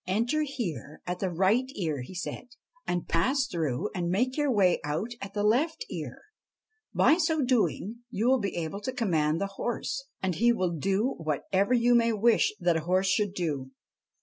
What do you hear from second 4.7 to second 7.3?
out at the left ear. By